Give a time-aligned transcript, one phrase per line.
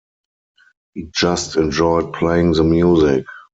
[0.95, 3.23] He just enjoyed playing the music.